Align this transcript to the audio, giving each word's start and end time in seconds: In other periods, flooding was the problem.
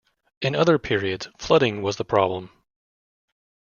In 0.41 0.55
other 0.55 0.79
periods, 0.79 1.27
flooding 1.37 1.83
was 1.83 1.97
the 1.97 2.03
problem. 2.03 2.49